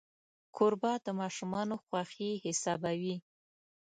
کوربه 0.55 0.91
د 1.05 1.07
ماشومانو 1.19 1.75
خوښي 1.83 2.31
حسابوي. 2.43 3.15